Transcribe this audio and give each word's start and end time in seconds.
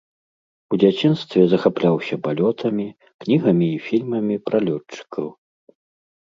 У 0.75 0.77
дзяцінстве 0.83 1.41
захапляўся 1.51 2.15
палётамі, 2.25 2.87
кнігамі 3.25 3.67
і 3.75 3.77
фільмамі 3.89 4.35
пра 4.49 4.57
лётчыкаў. 4.67 5.27